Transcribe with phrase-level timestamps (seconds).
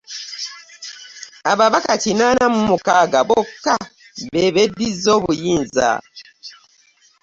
[1.51, 3.75] Ababaka kinaana mu mukaaka bokka
[4.31, 5.89] be beddizza obuyinza